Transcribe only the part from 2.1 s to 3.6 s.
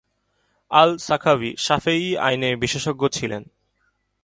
আইনে বিশেষজ্ঞ ছিলেন।